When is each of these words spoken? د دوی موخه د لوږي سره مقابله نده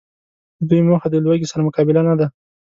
د 0.59 0.61
دوی 0.69 0.81
موخه 0.87 1.07
د 1.11 1.15
لوږي 1.25 1.45
سره 1.51 1.65
مقابله 1.67 2.01
نده 2.09 2.27